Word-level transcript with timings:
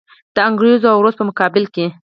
د 0.35 0.37
انګریز 0.49 0.81
او 0.91 1.03
روس 1.03 1.15
په 1.19 1.23
مقابل 1.29 1.63
کې. 1.73 1.85